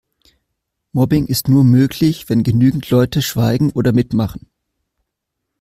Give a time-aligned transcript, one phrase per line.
[0.93, 4.49] Mobbing ist nur möglich, wenn genügend Leute schweigen oder mitmachen.